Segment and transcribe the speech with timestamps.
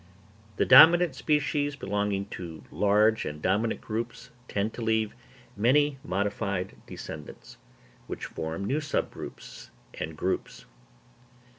[0.55, 5.13] The dominant species belonging to large and dominant groups tend to leave
[5.55, 7.57] many modified descendants,
[8.07, 10.65] which form new sub groups and groups.